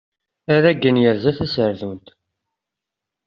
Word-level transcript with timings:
Aregnet 0.53 1.01
yerza 1.03 1.31
taserdunt. 1.37 2.07